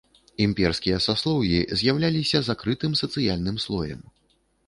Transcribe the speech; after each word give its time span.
Імперскія 0.43 0.95
саслоўі 1.07 1.59
з'яўляліся 1.81 2.41
закрытым 2.49 2.97
сацыяльным 3.01 3.59
слоем. 3.67 4.01